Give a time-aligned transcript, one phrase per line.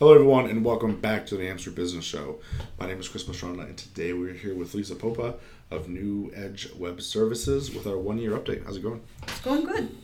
[0.00, 2.40] Hello, everyone, and welcome back to the Hampshire Business Show.
[2.80, 5.36] My name is Chris Mastrona, and today we're here with Lisa Popa
[5.70, 8.64] of New Edge Web Services with our one year update.
[8.64, 9.00] How's it going?
[9.22, 9.96] It's going good.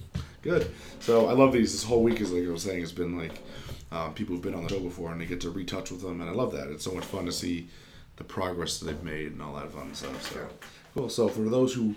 [0.43, 0.71] Good.
[1.01, 1.73] So I love these.
[1.73, 3.41] This whole week is like I was saying, it's been like
[3.91, 6.21] um, people who've been on the show before, and they get to retouch with them,
[6.21, 6.69] and I love that.
[6.69, 7.67] It's so much fun to see
[8.15, 10.33] the progress that they've made and all that fun stuff.
[10.33, 10.49] So
[10.95, 11.09] cool.
[11.09, 11.97] So for those who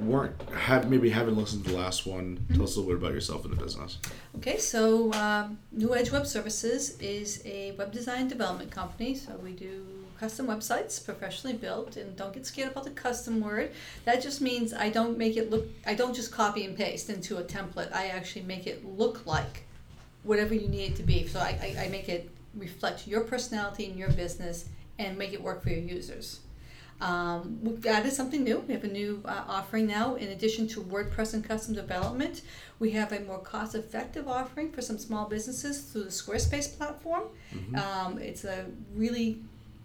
[0.00, 2.54] weren't have maybe haven't listened to the last one, mm-hmm.
[2.54, 3.98] tell us a little bit about yourself and the business.
[4.36, 9.14] Okay, so um, New Edge Web Services is a web design development company.
[9.14, 13.72] So we do custom websites professionally built and don't get scared about the custom word
[14.04, 17.38] that just means i don't make it look i don't just copy and paste into
[17.38, 19.64] a template i actually make it look like
[20.22, 23.86] whatever you need it to be so i, I, I make it reflect your personality
[23.86, 24.66] and your business
[24.98, 26.40] and make it work for your users
[27.00, 28.60] um, we've added something new.
[28.60, 30.14] We have a new uh, offering now.
[30.14, 32.42] In addition to WordPress and custom development,
[32.78, 37.24] we have a more cost effective offering for some small businesses through the Squarespace platform.
[37.54, 37.76] Mm-hmm.
[37.76, 39.40] Um, it's a really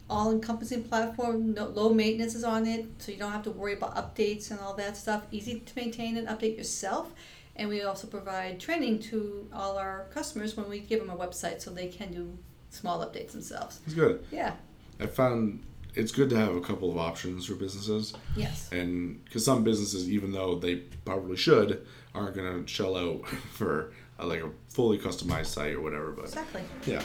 [0.09, 3.73] all encompassing platform, no, low maintenance is on it, so you don't have to worry
[3.73, 5.23] about updates and all that stuff.
[5.31, 7.13] Easy to maintain and update yourself.
[7.55, 11.61] And we also provide training to all our customers when we give them a website
[11.61, 12.37] so they can do
[12.69, 13.81] small updates themselves.
[13.85, 14.25] It's good.
[14.31, 14.53] Yeah.
[14.99, 15.61] I found
[15.95, 18.13] it's good to have a couple of options for businesses.
[18.35, 18.69] Yes.
[18.71, 23.93] And because some businesses, even though they probably should, aren't going to shell out for
[24.17, 26.11] a, like a fully customized site or whatever.
[26.11, 26.63] But exactly.
[26.85, 27.03] Yeah.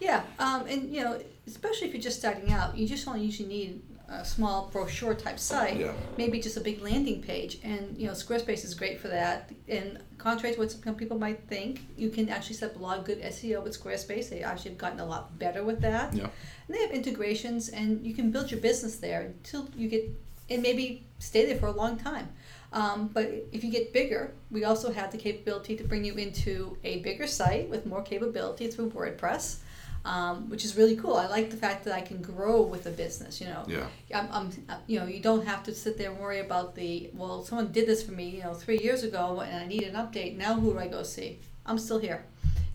[0.00, 3.48] Yeah, um, and you know, especially if you're just starting out, you just only usually
[3.50, 5.92] need a small brochure type site, yeah.
[6.18, 9.52] maybe just a big landing page, and you know, Squarespace is great for that.
[9.68, 12.98] And contrary to what some people might think, you can actually set up a lot
[12.98, 14.28] of good SEO with Squarespace.
[14.28, 16.12] They actually have gotten a lot better with that.
[16.12, 16.24] Yeah.
[16.24, 20.10] And they have integrations, and you can build your business there until you get,
[20.50, 22.28] and maybe stay there for a long time.
[22.72, 26.76] Um, but if you get bigger, we also have the capability to bring you into
[26.84, 29.58] a bigger site with more capability through WordPress
[30.04, 31.16] um, which is really cool.
[31.16, 33.40] I like the fact that I can grow with a business.
[33.40, 33.86] You know, yeah.
[34.14, 34.50] I'm, I'm,
[34.86, 37.44] you know, you don't have to sit there and worry about the well.
[37.44, 40.36] Someone did this for me, you know, three years ago, and I need an update.
[40.36, 41.40] Now, who do I go see?
[41.66, 42.24] I'm still here.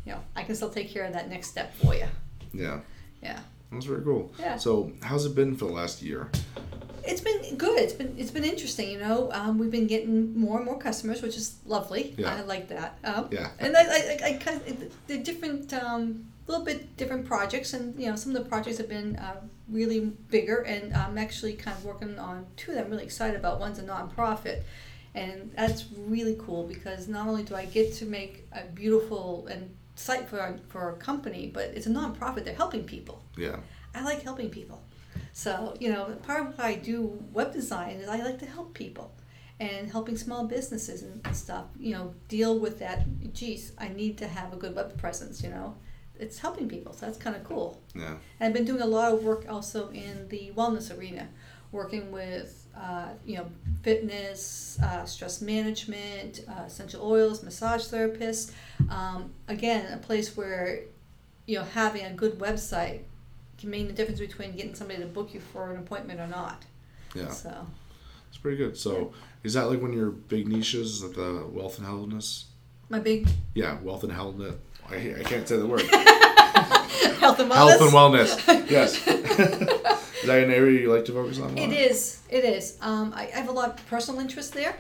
[0.06, 2.06] You know, I can still take care of that next step for you.
[2.54, 2.82] Yeah.
[3.24, 3.40] Yeah.
[3.72, 4.32] That's very cool.
[4.40, 4.58] Yeah.
[4.58, 6.30] So, how's it been for the last year?
[7.04, 7.80] It's been good.
[7.80, 8.92] It's been it's been interesting.
[8.92, 12.14] You know, um, we've been getting more and more customers, which is lovely.
[12.18, 12.36] Yeah.
[12.36, 13.00] I like that.
[13.04, 13.50] Um, yeah.
[13.60, 14.76] And I, I, I, I
[15.08, 15.74] the different.
[15.74, 19.42] Um, little bit different projects, and you know some of the projects have been uh,
[19.70, 23.60] really bigger, and I'm actually kind of working on two that I'm really excited about.
[23.60, 24.62] One's a nonprofit,
[25.14, 29.76] and that's really cool because not only do I get to make a beautiful and
[29.96, 32.44] site for a, for a company, but it's a nonprofit.
[32.44, 33.24] They're helping people.
[33.38, 33.58] Yeah.
[33.94, 34.82] I like helping people.
[35.32, 38.74] So, you know, part of why I do web design is I like to help
[38.74, 39.14] people
[39.62, 43.06] and helping small businesses and stuff, you know, deal with that.
[43.34, 45.76] Geez, I need to have a good web presence, you know
[46.20, 46.94] it's helping people.
[46.94, 47.82] So that's kind of cool.
[47.94, 48.16] Yeah.
[48.40, 51.28] And I've been doing a lot of work also in the wellness arena,
[51.72, 53.48] working with uh, you know
[53.84, 58.52] fitness, uh, stress management, uh, essential oils, massage therapists.
[58.90, 60.82] Um, again, a place where
[61.46, 63.02] you know having a good website
[63.58, 66.64] can mean the difference between getting somebody to book you for an appointment or not.
[67.14, 67.30] Yeah.
[67.30, 67.68] So.
[68.28, 68.78] It's pretty good.
[68.78, 72.44] So, is that like one of your big niches, like the wealth and wellness?
[72.90, 73.30] My big.
[73.54, 74.58] Yeah, wealth and wellness
[74.90, 75.82] I, I can't say the word.
[77.20, 77.56] Health and wellness.
[77.56, 78.70] Health and wellness.
[78.70, 79.08] Yes.
[79.08, 81.58] is that an area you like to focus on?
[81.58, 82.22] It is.
[82.30, 82.78] It is.
[82.82, 84.76] Um, I, I, have a lot of personal interest there.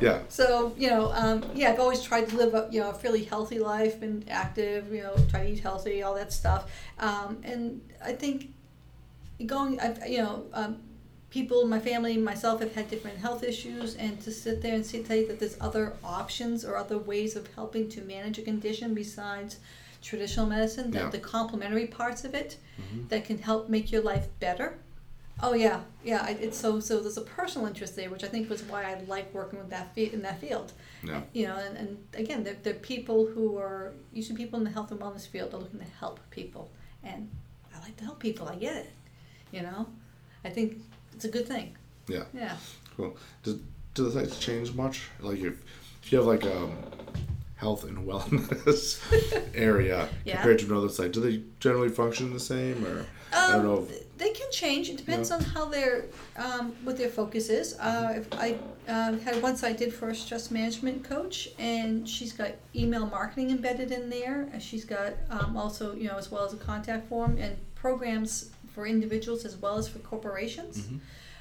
[0.00, 0.20] Yeah.
[0.28, 3.24] So you know, um, yeah, I've always tried to live a you know a fairly
[3.24, 4.92] healthy life, been active.
[4.92, 6.70] You know, try to eat healthy, all that stuff.
[6.98, 8.52] Um, and I think
[9.46, 10.76] going, I've you know.
[11.30, 15.02] People, my family, myself have had different health issues, and to sit there and see,
[15.02, 18.94] tell you that there's other options or other ways of helping to manage a condition
[18.94, 19.58] besides
[20.02, 21.04] traditional medicine, yeah.
[21.04, 23.06] the, the complementary parts of it mm-hmm.
[23.08, 24.78] that can help make your life better.
[25.42, 26.28] Oh yeah, yeah.
[26.28, 27.00] It's so so.
[27.00, 29.94] There's a personal interest there, which I think was why I like working with that
[29.94, 30.72] fe- in that field.
[31.02, 31.22] Yeah.
[31.32, 34.90] You know, and, and again, they're, they're people who are usually people in the health
[34.90, 36.70] and wellness field are looking to help people,
[37.02, 37.30] and
[37.74, 38.48] I like to help people.
[38.48, 38.90] I get it.
[39.50, 39.86] You know,
[40.44, 40.82] I think
[41.20, 41.76] it's a good thing.
[42.08, 42.24] Yeah.
[42.32, 42.56] Yeah.
[42.96, 43.14] Cool.
[43.42, 43.60] Do,
[43.94, 45.02] do the sites change much?
[45.20, 45.62] Like if,
[46.02, 46.72] if you have like um,
[47.56, 48.98] health and wellness
[49.54, 50.36] area Yeah.
[50.36, 51.12] compared to another site?
[51.12, 53.86] Do they generally function the same, or I don't Um, know?
[53.90, 54.88] If, They can change.
[54.88, 56.06] It depends on how their
[56.36, 57.78] um, what their focus is.
[57.78, 58.56] Uh, if I
[58.88, 63.50] uh, had once I did for a stress management coach, and she's got email marketing
[63.50, 67.08] embedded in there, and she's got um, also you know as well as a contact
[67.10, 70.78] form and programs for individuals as well as for corporations.
[70.78, 71.00] Mhm.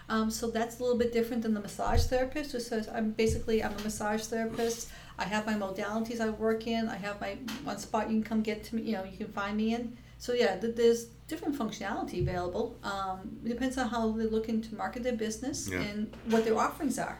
[0.09, 3.63] Um, so that's a little bit different than the massage therapist who says I'm basically
[3.63, 4.87] I'm a massage therapist.
[5.19, 6.87] I have my modalities I work in.
[6.89, 8.81] I have my one spot you can come get to me.
[8.83, 9.97] You know you can find me in.
[10.17, 12.75] So yeah, th- there's different functionality available.
[12.83, 15.79] Um, it depends on how they're looking to market their business Yeah.
[15.81, 17.19] and what their offerings are.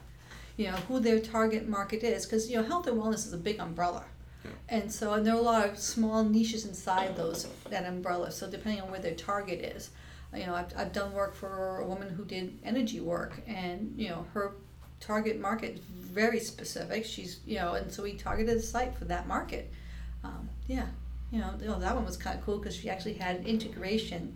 [0.57, 3.37] You know who their target market is because you know health and wellness is a
[3.37, 4.03] big umbrella.
[4.43, 4.51] Yeah.
[4.69, 8.31] And so, and there are a lot of small niches inside those that umbrella.
[8.31, 9.89] So, depending on where their target is,
[10.33, 14.09] you know, I've, I've done work for a woman who did energy work, and you
[14.09, 14.53] know, her
[14.99, 17.05] target market is very specific.
[17.05, 19.71] She's, you know, and so we targeted a site for that market.
[20.23, 20.85] Um, yeah,
[21.31, 23.45] you know, you know, that one was kind of cool because she actually had an
[23.45, 24.35] integration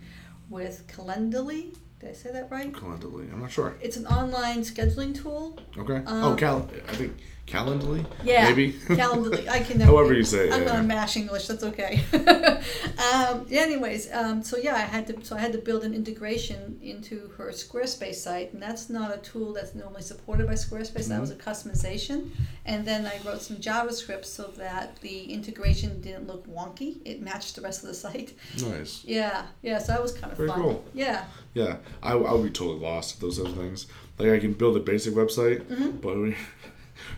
[0.49, 1.75] with Calendly.
[1.99, 2.71] Did I say that right?
[2.71, 3.77] Calendly, I'm not sure.
[3.81, 5.57] It's an online scheduling tool.
[5.77, 5.97] Okay.
[6.05, 6.69] Um, oh, Cal.
[6.89, 8.05] I think Calendly.
[8.23, 8.71] Yeah, Maybe.
[8.73, 9.47] Calendly.
[9.49, 9.91] I can never.
[9.91, 10.53] However you say it.
[10.53, 10.67] I'm yeah.
[10.69, 11.47] gonna mash English.
[11.47, 12.01] That's okay.
[12.13, 15.23] um, yeah, anyways, um, so yeah, I had to.
[15.25, 19.17] So I had to build an integration into her Squarespace site, and that's not a
[19.17, 21.07] tool that's normally supported by Squarespace.
[21.09, 22.29] That was a customization,
[22.65, 26.97] and then I wrote some JavaScript so that the integration didn't look wonky.
[27.05, 28.33] It matched the rest of the site.
[28.61, 29.03] Nice.
[29.13, 29.77] Yeah, yeah.
[29.79, 30.61] So that was kind of Very fun.
[30.61, 30.85] cool.
[30.93, 31.25] Yeah.
[31.53, 33.85] Yeah, I, I would be totally lost at those other things.
[34.17, 35.97] Like I can build a basic website, Mm-hmm.
[35.97, 36.35] but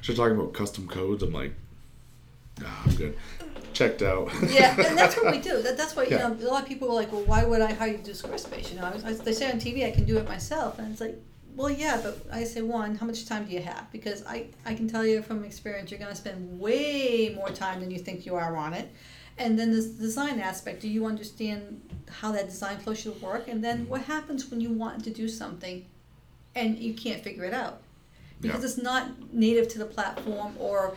[0.02, 1.54] start talking about custom codes, I'm like,
[2.62, 3.18] nah, I'm good.
[3.74, 4.30] Checked out.
[4.48, 5.62] yeah, and that's what we do.
[5.62, 6.30] That, that's why you Yeah.
[6.30, 8.12] know a lot of people are like, well, why would I hire you to do
[8.12, 8.72] Squarespace?
[8.72, 11.02] You know, I, I, they say on TV I can do it myself, and it's
[11.02, 11.20] like,
[11.58, 13.90] well, yeah, but I say one, how much time do you have?
[13.92, 17.80] Because I I can tell you from experience, you're going to spend way more time
[17.82, 18.90] than you think you are on it.
[19.38, 23.50] And then this design aspect, do you understand how that design flow should work?
[23.50, 25.86] And then what happens when you want to do something
[26.56, 27.82] and you can't figure it out?
[28.46, 28.70] Because Yeah.
[28.70, 30.96] it's not native to the platform or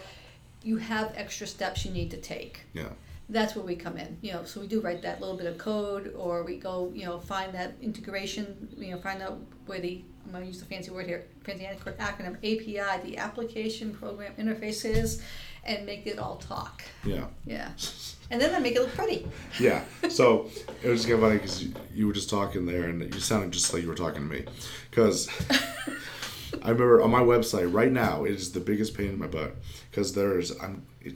[0.62, 2.88] you have extra steps you need to take yeah.
[3.28, 5.56] that's where we come in you know so we do write that little bit of
[5.56, 8.44] code or we go you know find that integration
[8.76, 11.64] you know find out where the i'm going to use the fancy word here fancy
[11.64, 15.22] acronym api the application program interface is
[15.64, 17.26] and make it all talk Yeah.
[17.46, 17.70] yeah
[18.30, 19.26] and then i make it look pretty
[19.60, 19.84] Yeah.
[20.18, 20.50] So
[20.82, 23.52] it was kind of funny because you, you were just talking there, and you sounded
[23.52, 24.44] just like you were talking to me.
[24.90, 25.28] Because
[26.62, 29.56] I remember on my website right now, it is the biggest pain in my butt
[29.90, 31.14] because there's I'm, it,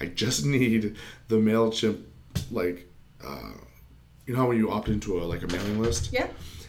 [0.00, 0.96] I just need
[1.28, 2.02] the Mailchimp
[2.50, 2.88] like,
[3.24, 3.52] uh,
[4.26, 6.28] you know how when you opt into a like a mailing list, yeah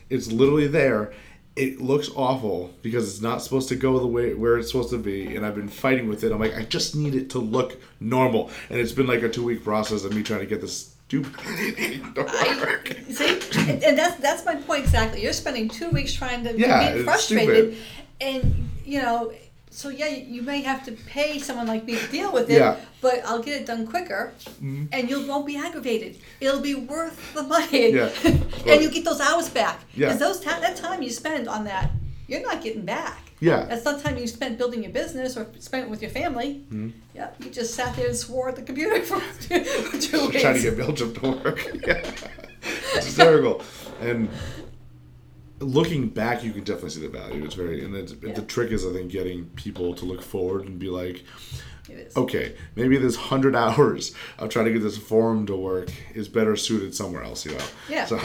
[0.09, 1.13] it's literally there.
[1.55, 4.99] It looks awful because it's not supposed to go the way where it's supposed to
[4.99, 6.31] be, and I've been fighting with it.
[6.31, 9.43] I'm like, I just need it to look normal, and it's been like a two
[9.43, 11.35] week process of me trying to get this stupid
[11.75, 12.95] thing to work.
[13.09, 13.39] See,
[13.71, 15.21] and, and that's that's my point exactly.
[15.23, 17.77] You're spending two weeks trying to Yeah, get frustrated, stupid.
[18.21, 19.31] and you know,
[19.69, 22.59] so yeah, you may have to pay someone like me to deal with it.
[22.59, 22.73] Yeah.
[22.73, 22.83] Mm-hmm.
[22.99, 26.17] But I'll get it done quicker, and you won't be aggravated.
[26.41, 28.09] It'll be worth the money, Yeah.
[28.25, 29.79] and you get those hours back.
[29.93, 30.07] Yeah.
[30.07, 31.91] Because those ta- that time you spend on that,
[32.27, 33.21] you're not getting back.
[33.39, 33.65] Yeah.
[33.65, 36.65] That's not time you spent building your business or spent with your family.
[36.69, 36.89] Mm-hmm.
[37.13, 39.63] Yeah, you just sat there and swore at the computer for two,
[39.99, 40.41] two weeks.
[40.41, 41.65] trying to get Belgium to work.
[41.87, 42.01] yeah.
[42.95, 43.61] It's hysterical.
[44.01, 44.29] And
[45.59, 47.43] looking back, you can definitely see the value.
[47.45, 48.33] It's very, and it's, Yeah.
[48.33, 51.23] the trick is, I think, getting people to look forward and be like,
[52.17, 56.55] okay, maybe this hundred hours of trying to get this forum to work is better
[56.55, 57.65] suited somewhere else, you know?
[57.89, 58.05] Yeah.
[58.05, 58.17] So,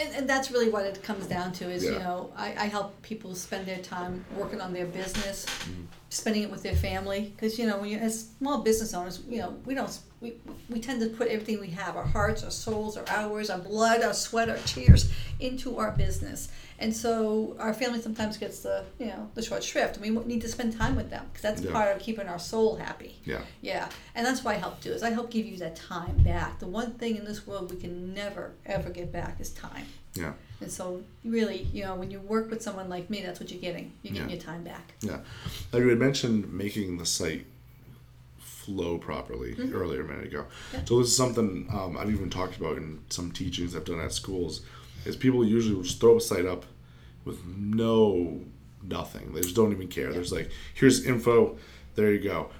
[0.00, 3.00] And, and that's really what it comes down to is, you know, I, I help
[3.02, 5.82] people spend their time working on their business, Mm-hmm.
[6.08, 7.32] spending it with their family.
[7.34, 10.32] Because, you know, when you, as small business owners, you know, we don't, we,
[10.68, 14.02] we tend to put everything we have, our hearts, our souls, our hours, our blood,
[14.02, 16.48] our sweat, our tears into our business.
[16.78, 19.96] And so our family sometimes gets the, you know, the short shrift.
[19.98, 21.70] And we need to spend time with them because that's Yeah.
[21.72, 23.20] part of keeping our soul happy.
[23.24, 23.42] yeah.
[23.60, 26.58] Yeah, and that's what I help do is I help give you that time back.
[26.58, 29.86] The one thing in this world we can never ever get back is time.
[30.14, 30.32] Yeah.
[30.60, 33.60] And so really, you know, when you work with someone like me, that's what you're
[33.60, 33.92] getting.
[34.02, 34.36] You're getting Yeah.
[34.36, 34.94] your time back.
[35.00, 35.18] Yeah.
[35.72, 37.46] Now you had mentioned making the site
[38.64, 39.74] flow properly Mm-hmm.
[39.74, 40.46] earlier a minute ago.
[40.86, 44.12] So this is something um, I've even talked about in some teachings I've done at
[44.12, 44.62] schools.
[45.04, 46.64] Is people usually just throw a site up
[47.24, 48.40] with no
[48.82, 49.32] nothing.
[49.34, 50.12] They just don't even care.
[50.12, 51.58] There's like here's info,
[51.94, 52.50] there you go.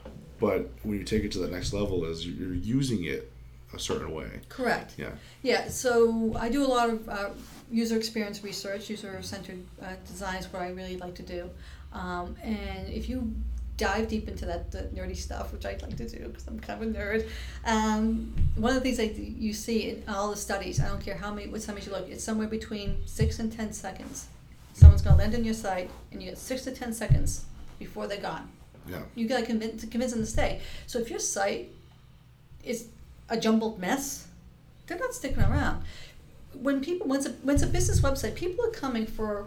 [0.41, 3.31] But when you take it to the next level, is you're using it
[3.73, 4.29] a certain way.
[4.49, 4.95] Correct.
[4.99, 5.11] Yeah.
[5.43, 7.31] Yeah, so I do a lot of uh,
[7.71, 11.51] user experience research, user centered uh, design is what I really like to do.
[11.93, 13.33] Um, and if you
[13.77, 16.83] dive deep into that the nerdy stuff, which I'd like to do because I'm kind
[16.83, 17.29] of a nerd.
[17.65, 21.17] Um, one of the things that you see in all the studies, I don't care
[21.17, 24.29] how many, what studies you look, it's somewhere between six and ten seconds.
[24.75, 27.45] Someone's going to land on your site, and you get six to ten seconds
[27.79, 28.49] before they're gone.
[28.89, 29.03] Yeah.
[29.15, 30.61] You got to convince, convince them to stay.
[30.87, 31.71] So if your site
[32.63, 32.89] is
[33.29, 34.27] a jumbled mess,
[34.87, 35.83] they're not sticking around.
[36.53, 39.47] When people, it's a, when it's a business website, people are coming for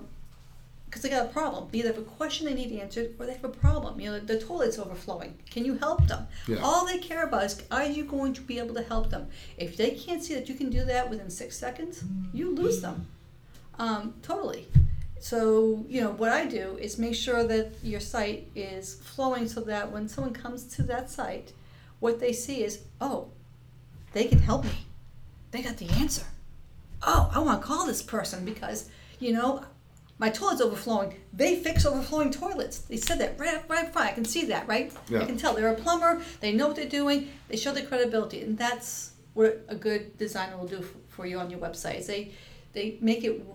[0.98, 1.68] because they got a problem.
[1.70, 4.00] Be they have a question they need answered, or they have a problem.
[4.00, 5.38] You know, the toilet's overflowing.
[5.50, 6.28] Can you help them?
[6.48, 6.58] Yeah.
[6.64, 9.28] All they care about is, are you going to be able to help them?
[9.58, 13.08] If they can't see that you can do that within six seconds, you lose them.
[13.80, 14.68] Um, totally.
[15.20, 19.62] So, you know, what I do is make sure that your site is flowing so
[19.62, 21.54] that when someone comes to that site,
[22.00, 23.30] what they see is, oh,
[24.14, 24.86] they can help me.
[25.52, 26.26] They got the answer.
[27.04, 28.90] Oh, I want to call this person because,
[29.20, 29.64] you know,
[30.20, 31.16] my toilet's overflowing.
[31.32, 32.80] They fix overflowing toilets.
[32.80, 34.10] They said that right up, right front.
[34.10, 34.92] I can see that, right?
[35.10, 35.22] Yeah.
[35.22, 36.22] I can tell they're a plumber.
[36.40, 37.30] They know what they're doing.
[37.50, 41.52] They show their credibility, and that's what a good designer will do for you on
[41.52, 42.00] your website.
[42.00, 42.32] Is they
[42.74, 43.46] they make it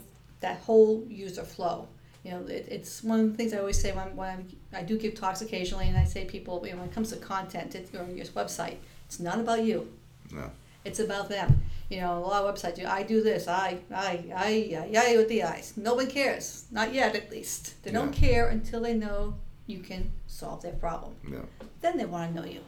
[0.41, 1.89] that whole user flow.
[2.25, 4.83] You know, it, it's one of the things I always say when, when I, I
[4.85, 7.75] do give talks occasionally, and I say people, you know, when it comes to content,
[7.75, 8.77] it's your, your website.
[9.07, 9.93] It's not about you.
[10.31, 10.51] No.
[10.85, 11.63] It's about them.
[11.93, 12.87] You know, a lot of websites do.
[12.87, 13.47] I do this.
[13.47, 15.75] I, I, I, I, I with the eyes.
[15.77, 16.65] No one cares.
[16.71, 17.83] Not yet, at least.
[17.83, 19.35] They don't care until they know
[19.67, 21.15] you can solve their problem.
[21.31, 21.41] Yeah.
[21.83, 22.61] Then they want to know you.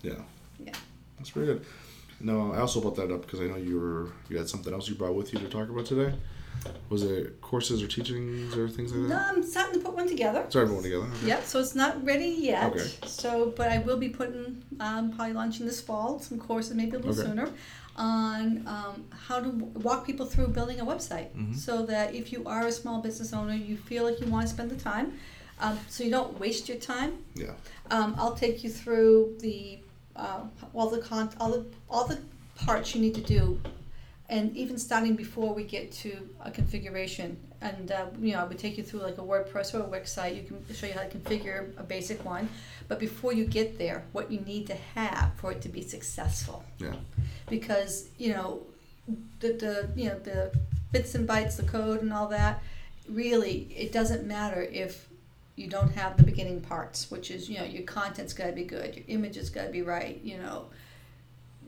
[0.00, 0.22] Yeah.
[0.58, 0.72] Yeah.
[1.18, 1.66] That's pretty good.
[2.20, 4.88] No, I also brought that up because I know you were you had something else
[4.88, 6.14] you brought with you to talk about today.
[6.88, 9.08] Was it courses or teachings or things like that?
[9.08, 9.16] No.
[9.36, 10.44] I'm starting to put one together.
[10.48, 11.04] Sorry, everyone together.
[11.06, 11.26] Okay.
[11.28, 11.44] Yep.
[11.44, 12.70] So it's not ready yet.
[12.72, 12.86] Okay.
[13.06, 16.98] So, but I will be putting um, probably launching this fall some courses, maybe a
[16.98, 17.28] little Okay.
[17.28, 17.48] sooner,
[17.96, 21.56] on um, how to walk people through building a website, Mhm.
[21.56, 24.52] so that if you are a small business owner, you feel like you want to
[24.52, 25.12] spend the time,
[25.60, 27.18] um, so you don't waste your time.
[27.34, 27.52] Yeah.
[27.90, 29.78] Um, I'll take you through the
[30.16, 30.40] uh,
[30.74, 32.18] all the con all the all the
[32.66, 33.60] parts you need to do,
[34.30, 37.36] and even starting before we get to a configuration.
[37.60, 40.12] And uh, you know, I would take you through like a WordPress or a Wix
[40.12, 40.36] site.
[40.36, 42.48] You can show you how to configure a basic one,
[42.88, 46.64] but before you get there, what you need to have for it to be successful.
[46.78, 46.94] Yeah.
[47.48, 48.62] Because you know,
[49.40, 50.56] the the you know the
[50.92, 52.62] bits and bytes, the code and all that.
[53.08, 55.08] Really, it doesn't matter if
[55.56, 58.64] you don't have the beginning parts, which is you know your content's got to be
[58.64, 60.66] good, your images got to be right, you know.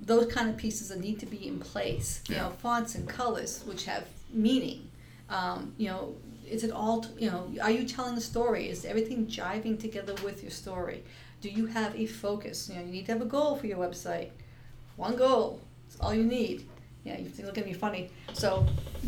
[0.05, 2.21] Those kind of pieces that need to be in place.
[2.29, 2.43] You Yeah.
[2.43, 4.89] know, fonts and colors which have meaning.
[5.31, 6.15] Um, you know,
[6.49, 7.07] is it all?
[7.19, 8.69] You know, are you telling a story?
[8.69, 11.05] Is everything jiving together with your story?
[11.41, 12.69] Do you have a focus?
[12.69, 14.31] You know, you need to have a goal for your website.
[14.97, 15.61] One goal.
[15.87, 16.67] It's all you need.
[17.05, 18.11] Yeah, you look at me funny.
[18.33, 18.65] So,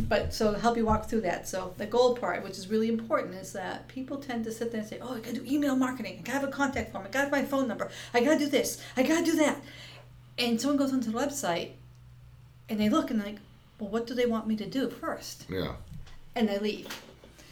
[0.08, 1.46] but so help you walk through that.
[1.46, 4.80] So the goal part, which is really important, is that people tend to sit there
[4.80, 6.14] and say, "Oh, I gotta do email marketing.
[6.18, 7.04] I gotta have a contact form.
[7.04, 7.90] I gotta have my phone number.
[8.12, 8.78] I gotta do this.
[8.96, 9.58] I gotta do that."
[10.38, 11.70] And someone goes onto the website,
[12.68, 13.38] and they look and they're like,
[13.78, 15.44] "Well, what do they want me to do first?
[15.48, 15.74] Yeah.
[16.36, 16.88] and they leave.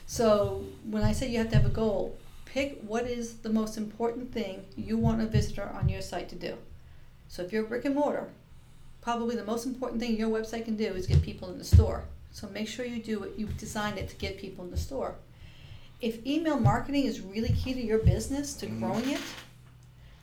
[0.06, 3.76] So when I say you have to have a goal, pick what is the most
[3.76, 6.56] important thing you want a visitor on your site to do.
[7.28, 8.28] So if you're brick and mortar,
[9.00, 12.02] probably the most important thing your website can do is get people in the store.
[12.32, 15.14] So make sure you do it, you design it to get people in the store.
[16.00, 18.80] If email marketing is really key to your business, to Mhm.
[18.80, 19.20] growing it,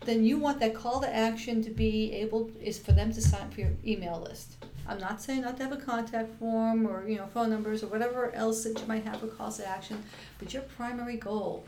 [0.02, 3.42] then you want that call to action to be able is for them to sign
[3.42, 4.56] up for your email list.
[4.88, 7.88] I'm not saying not to have a contact form or you know phone numbers or
[7.88, 10.02] whatever else that you might have for calls to action,
[10.40, 11.66] but your primary goal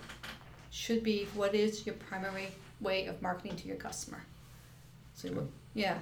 [0.71, 2.47] should be what is your primary
[2.79, 4.23] way of marketing to your customer.
[5.13, 5.99] So you- yeah,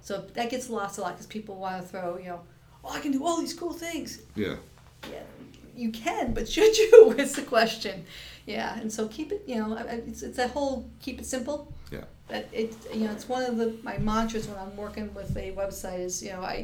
[0.00, 2.40] so that gets lost a lot because people want to throw you know,
[2.84, 4.20] oh I can do all these cool things.
[4.34, 4.56] Yeah.
[5.10, 5.22] Yeah,
[5.76, 7.14] you can, but should you?
[7.18, 8.04] Is the question.
[8.54, 9.42] Yeah, and so keep it.
[9.50, 9.68] You know,
[10.08, 11.58] it's it's that whole keep it simple.
[11.96, 12.04] Yeah.
[12.28, 15.46] That it you know it's one of the my mantras when I'm working with a
[15.62, 16.56] website is you know I.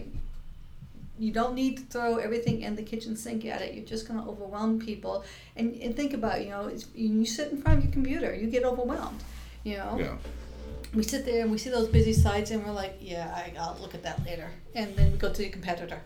[1.19, 3.73] You don't need to throw everything in the kitchen sink at it.
[3.75, 5.25] You're just going to overwhelm people.
[5.59, 8.47] And, and think about you know it's, you sit in front of your computer, you
[8.57, 9.23] get overwhelmed.
[9.65, 10.17] You know Yeah.
[10.95, 13.79] we sit there and we see those busy sites and we're like, yeah, I, I'll
[13.81, 14.49] look at that later.
[14.75, 16.01] And then we go to your competitor.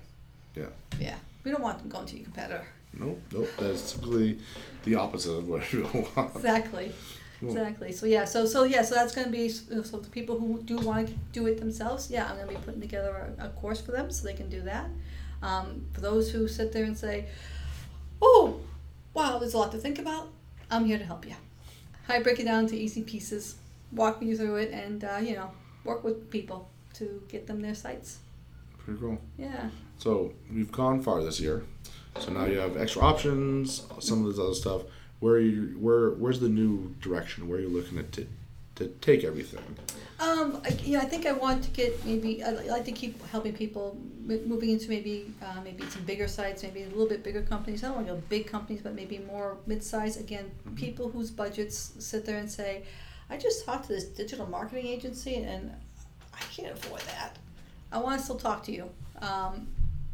[0.55, 0.71] Yeah.
[1.07, 1.17] Yeah.
[1.43, 2.65] We don't want them going to your competitor.
[2.95, 3.21] Nope.
[3.33, 3.49] Nope.
[3.59, 4.39] That's typically
[4.85, 6.37] the opposite of what you want.
[6.37, 6.93] Exactly.
[7.41, 7.51] Cool.
[7.51, 7.93] Exactly.
[7.93, 8.25] So yeah.
[8.25, 8.83] So so yeah.
[8.83, 12.11] So that's going to be so the people who do want to do it themselves.
[12.11, 14.49] Yeah, I'm going to be putting together a, a course for them so they can
[14.49, 14.89] do that.
[15.43, 17.29] Um, for those who sit there and say,
[18.21, 18.61] "Oh,
[19.15, 20.29] wow, there's a lot to think about,"
[20.71, 21.35] I'm here to help you.
[22.09, 23.57] I break it down to easy pieces,
[23.93, 25.51] walk you through it, and uh, you know,
[25.85, 28.19] work with people to get them their sites.
[28.79, 29.19] Pretty cool.
[29.39, 29.71] Yeah.
[29.99, 31.65] So we've gone far this year.
[32.19, 34.83] So now you have extra options, some of this other stuff.
[35.21, 37.49] where are you where where's the new direction?
[37.49, 38.27] Where are you looking at to,
[38.77, 39.63] to take everything?
[40.19, 43.53] Um, I, you I think I want to get maybe I like to keep helping
[43.53, 47.83] people moving into maybe uh, maybe some bigger sites, maybe a little bit bigger companies.
[47.85, 50.17] I don't want to go big companies, but maybe more mid-size.
[50.17, 50.77] Again, Mhm.
[50.77, 52.85] people whose budgets sit there and say,
[53.31, 55.71] "I just talked to this digital marketing agency, and
[56.35, 57.39] I can't afford that.
[57.93, 58.91] I want to still talk to you."
[59.23, 59.67] Um,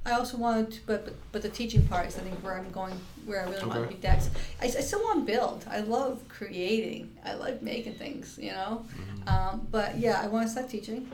[0.06, 2.70] I also wanted to, but, but but the teaching part is I think where I'm
[2.70, 2.94] going,
[3.26, 4.30] where I really want to be next.
[4.62, 5.64] I, I still want to build.
[5.68, 7.16] I love creating.
[7.24, 8.86] I like making things, you know.
[9.26, 11.10] Um, but yeah, I want to start teaching,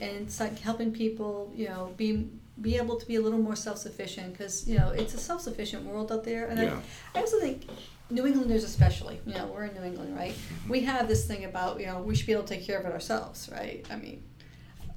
[0.00, 2.28] and start helping people, you know, be
[2.60, 5.40] be able to be a little more self sufficient because you know it's a self
[5.42, 6.80] sufficient world out there, and Yeah.
[7.14, 7.66] I, I also think.
[8.10, 10.32] New Englanders, especially, you know, we're in New England, right?
[10.34, 10.68] Mm-hmm.
[10.68, 12.84] We have this thing about, you know, we should be able to take care of
[12.84, 13.86] it ourselves, right?
[13.90, 14.22] I mean,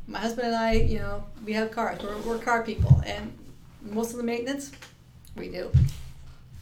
[0.07, 1.99] my husband and I, you know, we have cars.
[2.01, 3.35] We're, we're car people, and
[3.81, 4.71] most of the maintenance,
[5.35, 5.71] we do.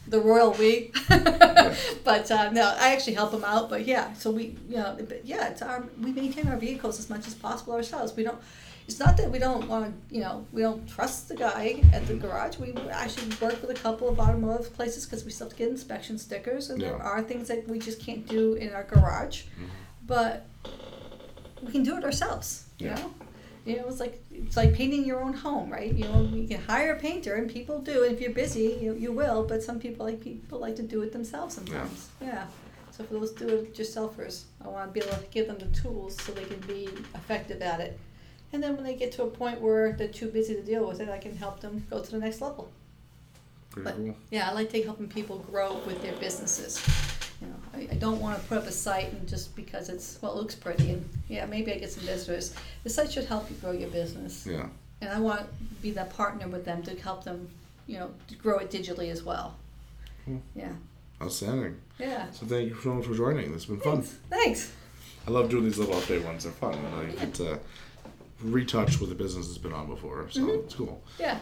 [0.08, 0.92] The royal we.
[1.08, 3.70] but uh, no, I actually help them out.
[3.70, 7.08] But yeah, so we, you know, but yeah, it's our we maintain our vehicles as
[7.08, 8.14] much as possible ourselves.
[8.14, 8.38] We don't.
[8.86, 12.06] It's not that we don't want to, you know, we don't trust the guy at
[12.06, 12.58] the garage.
[12.58, 15.70] We actually work with a couple of automotive places because we still have to get
[15.70, 19.44] inspection stickers, and there are things that we just can't do in our garage.
[19.44, 19.64] Mm-hmm.
[20.06, 20.46] But
[21.62, 22.64] we can do it ourselves.
[22.78, 22.96] You Yeah.
[22.96, 23.14] know,
[23.64, 25.92] you know, it's like it's like painting your own home, right?
[25.92, 28.04] You know, you can hire a painter, and people do.
[28.04, 29.44] And if you're busy, you, you will.
[29.44, 32.08] But some people like people like to do it themselves sometimes.
[32.20, 32.46] Yeah.
[32.90, 36.30] So for those do-it-yourselfers, I want to be able to give them the tools so
[36.30, 37.98] they can be effective at it.
[38.52, 41.00] And then when they get to a point where they're too busy to deal with
[41.00, 42.70] it, I can help them go to the next level.
[43.70, 44.14] Pretty But- cool.
[44.30, 46.80] Yeah, I like to helping people grow with their businesses.
[47.40, 50.18] You know, I, I don't want to put up a site and just because it's
[50.22, 52.54] well, it looks pretty and yeah, maybe I get some visitors.
[52.84, 54.66] The site should help you grow your business, Yeah.
[55.00, 55.46] and I want to
[55.82, 57.48] be that partner with them to help them,
[57.86, 59.56] you know, to grow it digitally as well.
[60.24, 60.40] Cool.
[60.54, 60.72] Yeah,
[61.20, 61.76] Outstanding.
[61.98, 62.30] yeah.
[62.30, 63.52] So thank you so much for joining.
[63.52, 64.02] It's been fun.
[64.02, 64.16] Thanks.
[64.30, 64.72] Thanks.
[65.26, 66.44] I love doing these little update ones.
[66.44, 66.74] They're fun.
[66.74, 67.58] And I get to
[68.42, 70.26] retouch what the business has been on before.
[70.30, 70.64] So Mhm.
[70.64, 71.02] it's cool.
[71.18, 71.38] Yeah.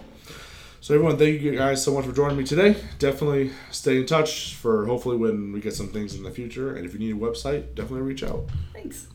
[0.83, 2.75] So everyone, thank you guys so much for joining me today.
[2.99, 6.75] Definitely stay in touch for hopefully when we get some things in the future.
[6.75, 8.51] And if you need a website, definitely reach out.
[8.73, 9.07] Thanks.